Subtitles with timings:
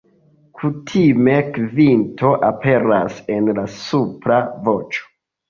[0.59, 5.07] Kutime kvinto aperas en la supra voĉo.